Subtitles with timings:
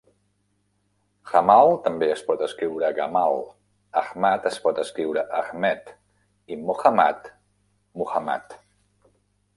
[1.31, 3.37] "Jamal" també es pot escriure "Gamal",
[4.03, 5.95] "Ahmad" es pot escriure "Ahmed"
[6.57, 7.31] i "Mohammad",
[8.03, 8.61] "Muhammad".